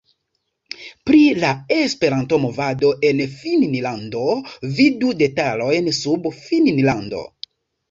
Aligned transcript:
Pri 1.09 1.19
la 1.43 1.51
Esperanto-movado 1.75 2.91
en 3.11 3.21
Finnlando: 3.35 4.25
vidu 4.81 5.15
detalojn 5.23 5.93
sub 6.01 6.29
Finnlando. 6.43 7.25